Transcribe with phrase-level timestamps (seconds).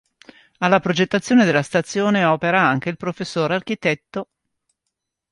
[0.57, 3.19] Alla progettazione della stazione opera anche il Prof.
[3.35, 4.23] Arch.